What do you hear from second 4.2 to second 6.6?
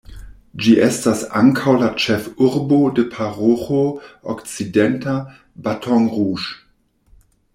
Okcidenta Baton Rouge.